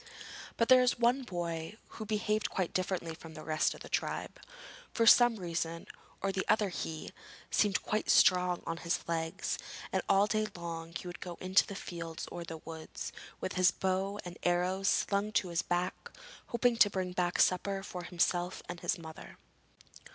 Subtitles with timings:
[0.57, 4.39] But there was one boy who behaved quite differently from the rest of the tribe.
[4.91, 5.85] For some reason
[6.23, 7.11] or other he
[7.51, 9.59] seemed quite strong on his legs,
[9.93, 13.69] and all day long he would go into the fields or the woods, with his
[13.69, 16.09] bow and arrows slung to his back,
[16.47, 19.37] hoping to bring back a supper for himself and his mother.